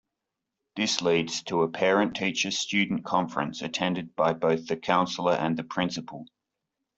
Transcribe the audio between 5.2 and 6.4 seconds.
and the principal.